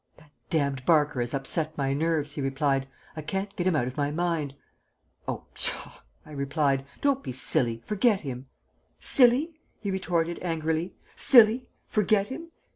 "That 0.17 0.31
d 0.49 0.57
ned 0.57 0.83
Barker 0.83 1.19
has 1.19 1.31
upset 1.35 1.77
my 1.77 1.93
nerves," 1.93 2.31
he 2.31 2.41
replied. 2.41 2.87
"I 3.15 3.21
can't 3.21 3.55
get 3.55 3.67
him 3.67 3.75
out 3.75 3.85
of 3.85 3.97
my 3.97 4.09
mind." 4.09 4.55
"Oh, 5.27 5.43
pshaw!" 5.53 6.01
I 6.25 6.31
replied. 6.31 6.87
"Don't 7.01 7.21
be 7.21 7.31
silly. 7.31 7.83
Forget 7.85 8.21
him." 8.21 8.47
"Silly?" 8.99 9.53
he 9.79 9.91
retorted, 9.91 10.39
angrily. 10.41 10.95
"Silly? 11.15 11.67
Forget 11.85 12.29
him? 12.29 12.49